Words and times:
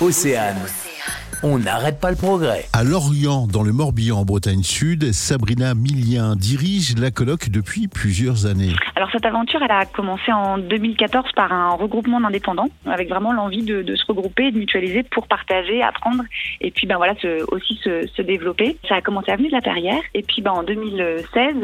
Océane. 0.00 0.87
On 1.44 1.60
n'arrête 1.60 2.00
pas 2.00 2.10
le 2.10 2.16
progrès. 2.16 2.66
À 2.72 2.82
Lorient, 2.82 3.46
dans 3.46 3.62
le 3.62 3.70
Morbihan, 3.70 4.18
en 4.18 4.24
Bretagne 4.24 4.64
Sud, 4.64 5.12
Sabrina 5.12 5.72
Millien 5.76 6.34
dirige 6.34 6.96
la 6.98 7.12
colloque 7.12 7.50
depuis 7.50 7.86
plusieurs 7.86 8.46
années. 8.46 8.74
Alors 8.96 9.08
cette 9.12 9.24
aventure, 9.24 9.60
elle 9.62 9.70
a 9.70 9.86
commencé 9.86 10.32
en 10.32 10.58
2014 10.58 11.26
par 11.36 11.52
un 11.52 11.74
regroupement 11.74 12.20
d'indépendants, 12.20 12.70
avec 12.86 13.08
vraiment 13.08 13.32
l'envie 13.32 13.62
de, 13.62 13.82
de, 13.82 13.94
se 13.94 14.04
regrouper, 14.06 14.50
de 14.50 14.58
mutualiser 14.58 15.04
pour 15.04 15.28
partager, 15.28 15.80
apprendre, 15.80 16.24
et 16.60 16.72
puis 16.72 16.88
ben 16.88 16.96
voilà, 16.96 17.14
se, 17.20 17.44
aussi 17.52 17.78
se, 17.84 18.08
se, 18.16 18.22
développer. 18.22 18.76
Ça 18.88 18.96
a 18.96 19.00
commencé 19.00 19.30
à 19.30 19.34
Avenue 19.34 19.46
de 19.48 19.54
la 19.54 19.60
Perrière, 19.60 20.02
et 20.14 20.22
puis 20.22 20.42
ben 20.42 20.50
en 20.50 20.64
2016, 20.64 21.54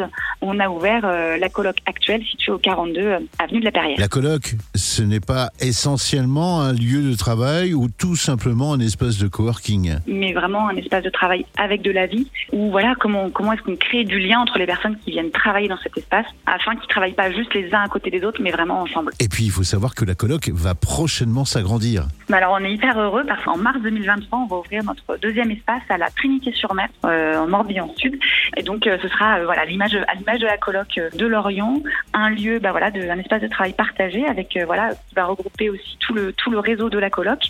on 0.41 0.61
a 0.61 0.69
ouvert 0.69 1.03
euh, 1.05 1.37
la 1.37 1.49
colloque 1.49 1.79
actuelle 1.87 2.23
située 2.23 2.53
au 2.53 2.59
42 2.59 3.01
euh, 3.01 3.19
Avenue 3.41 3.59
de 3.59 3.65
la 3.65 3.73
Perrière. 3.73 3.99
La 3.99 4.07
colloque, 4.07 4.55
ce 4.77 5.03
n'est 5.03 5.19
pas 5.19 5.51
essentiellement 5.61 6.61
un 6.61 6.73
lieu 6.73 7.11
de 7.11 7.17
travail 7.17 7.75
ou 7.75 7.89
tout 7.89 8.15
simplement 8.15 8.73
un 8.73 8.79
espace 8.79 9.19
de 9.19 9.27
coworking 9.27 9.64
mais 10.07 10.33
vraiment 10.33 10.69
un 10.69 10.77
espace 10.77 11.03
de 11.03 11.11
travail 11.11 11.47
avec 11.57 11.83
de 11.83 11.91
la 11.91 12.07
vie, 12.07 12.31
où 12.53 12.71
voilà 12.71 12.95
comment 12.99 13.31
comment 13.31 13.53
est-ce 13.53 13.63
qu'on 13.63 13.77
crée 13.77 14.05
du 14.05 14.19
lien 14.19 14.41
entre 14.41 14.59
les 14.59 14.67
personnes 14.67 14.97
qui 14.99 15.13
viennent 15.13 15.31
travailler 15.31 15.69
dans 15.69 15.79
cet 15.79 15.97
espace, 15.97 16.27
afin 16.47 16.77
qu'ils 16.77 16.89
travaillent 16.89 17.15
pas 17.15 17.31
juste 17.31 17.55
les 17.55 17.73
uns 17.75 17.83
à 17.83 17.89
côté 17.89 18.11
des 18.11 18.25
autres, 18.25 18.41
mais 18.43 18.51
vraiment 18.51 18.83
ensemble. 18.83 19.13
Et 19.21 19.29
puis 19.29 19.45
il 19.45 19.51
faut 19.51 19.63
savoir 19.63 19.95
que 19.95 20.05
la 20.05 20.15
colloque 20.15 20.51
va 20.53 20.75
prochainement 20.75 21.45
s'agrandir. 21.45 22.07
alors 22.33 22.57
on 22.59 22.65
est 22.65 22.73
hyper 22.73 22.99
heureux 22.99 23.25
parce 23.27 23.43
qu'en 23.45 23.57
mars 23.57 23.81
2023, 23.83 24.39
on 24.39 24.47
va 24.47 24.57
ouvrir 24.57 24.85
notre 24.85 25.19
deuxième 25.21 25.51
espace 25.51 25.83
à 25.89 25.99
la 25.99 26.11
Trinité-sur-Mer, 26.11 26.89
euh, 27.05 27.39
en 27.39 27.47
Morbihan 27.47 27.93
Sud, 27.97 28.19
et 28.57 28.63
donc 28.63 28.87
euh, 28.87 28.99
ce 29.01 29.09
sera 29.09 29.39
euh, 29.39 29.45
voilà 29.45 29.65
l'image 29.65 29.95
à 29.95 30.15
l'image 30.15 30.41
de 30.41 30.47
la 30.47 30.59
colloque 30.59 31.01
de 31.17 31.27
Lorient, 31.27 31.81
un 32.13 32.31
lieu 32.31 32.59
bah 32.59 32.71
voilà 32.73 32.91
de, 32.91 33.09
un 33.09 33.19
espace 33.19 33.43
de 33.43 33.49
travail 33.49 33.73
partagé 33.73 34.27
avec 34.27 34.59
voilà 34.67 34.91
qui 35.09 35.15
va 35.15 35.25
regrouper 35.25 35.71
aussi 35.71 35.97
tout 36.01 36.15
le 36.15 36.33
tout 36.33 36.51
le 36.51 36.59
réseau 36.59 36.91
de 36.91 36.99
la 36.99 37.11
colloque, 37.11 37.47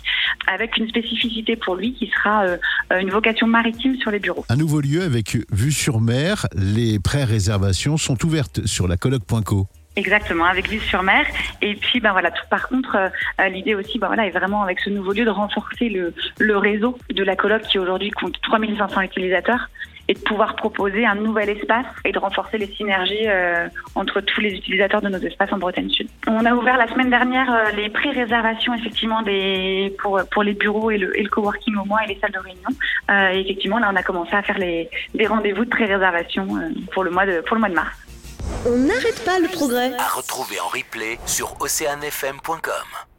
avec 0.47 0.77
une 0.77 0.87
spécificité 0.87 1.55
pour 1.55 1.75
lui 1.75 1.93
qui 1.93 2.07
sera 2.07 2.45
euh, 2.45 2.57
une 2.99 3.09
vocation 3.09 3.47
maritime 3.47 3.95
sur 3.97 4.11
les 4.11 4.19
bureaux. 4.19 4.45
Un 4.49 4.55
nouveau 4.55 4.81
lieu 4.81 5.03
avec 5.03 5.37
vue 5.51 5.71
sur 5.71 6.01
mer. 6.01 6.47
Les 6.55 6.99
pré-réservations 6.99 7.97
sont 7.97 8.23
ouvertes 8.25 8.65
sur 8.65 8.87
la 8.87 8.97
colloque.co. 8.97 9.67
Exactement, 9.95 10.45
avec 10.45 10.69
vue 10.69 10.79
sur 10.79 11.03
mer. 11.03 11.25
Et 11.61 11.75
puis, 11.75 12.01
ben 12.01 12.11
voilà. 12.11 12.31
Tout, 12.31 12.43
par 12.49 12.67
contre, 12.67 12.97
euh, 12.97 13.47
l'idée 13.47 13.75
aussi, 13.75 13.97
ben 13.97 14.07
voilà, 14.07 14.27
est 14.27 14.31
vraiment 14.31 14.61
avec 14.61 14.79
ce 14.81 14.89
nouveau 14.89 15.13
lieu 15.13 15.23
de 15.23 15.29
renforcer 15.29 15.89
le, 15.89 16.13
le 16.37 16.57
réseau 16.57 16.97
de 17.13 17.23
la 17.23 17.35
colloque 17.35 17.63
qui 17.63 17.79
aujourd'hui 17.79 18.11
compte 18.11 18.35
3500 18.41 19.01
utilisateurs 19.01 19.69
et 20.07 20.13
de 20.13 20.19
pouvoir 20.19 20.55
proposer 20.55 21.05
un 21.05 21.15
nouvel 21.15 21.49
espace 21.49 21.85
et 22.03 22.11
de 22.11 22.19
renforcer 22.19 22.57
les 22.57 22.67
synergies 22.67 23.27
euh, 23.27 23.67
entre 23.95 24.21
tous 24.21 24.41
les 24.41 24.51
utilisateurs 24.51 25.01
de 25.01 25.09
nos 25.09 25.19
espaces 25.19 25.51
en 25.51 25.57
Bretagne 25.57 25.89
Sud. 25.89 26.07
On 26.27 26.45
a 26.45 26.53
ouvert 26.53 26.77
la 26.77 26.87
semaine 26.87 27.09
dernière 27.09 27.51
euh, 27.51 27.71
les 27.75 27.89
pré-réservations 27.89 28.73
effectivement 28.73 29.21
des 29.21 29.95
pour 29.99 30.21
pour 30.31 30.43
les 30.43 30.53
bureaux 30.53 30.91
et 30.91 30.97
le, 30.97 31.17
et 31.17 31.23
le 31.23 31.29
coworking 31.29 31.75
au 31.77 31.85
mois 31.85 32.03
et 32.03 32.13
les 32.13 32.19
salles 32.19 32.31
de 32.31 32.39
réunion. 32.39 32.69
Euh, 33.09 33.29
et 33.33 33.41
effectivement 33.41 33.79
là 33.79 33.89
on 33.91 33.95
a 33.95 34.03
commencé 34.03 34.33
à 34.33 34.43
faire 34.43 34.59
les 34.59 34.89
des 35.13 35.27
rendez-vous 35.27 35.65
de 35.65 35.69
pré-réservation 35.69 36.47
euh, 36.57 36.69
pour 36.91 37.03
le 37.03 37.11
mois 37.11 37.25
de 37.25 37.41
pour 37.41 37.55
le 37.55 37.61
mois 37.61 37.69
de 37.69 37.75
mars. 37.75 37.95
On 38.67 38.77
n'arrête 38.77 39.23
pas 39.25 39.39
le 39.39 39.47
progrès. 39.47 39.91
À 39.97 40.07
retrouver 40.07 40.59
en 40.59 40.67
replay 40.67 41.17
sur 41.25 41.59
oceanfm.com. 41.61 43.14